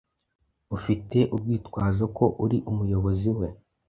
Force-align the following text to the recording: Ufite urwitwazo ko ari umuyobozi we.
Ufite 0.75 1.17
urwitwazo 1.33 2.03
ko 2.17 2.25
ari 2.43 2.57
umuyobozi 2.71 3.29
we. 3.37 3.47